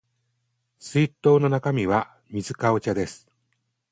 [0.79, 3.27] 水筒の中身は水かお茶です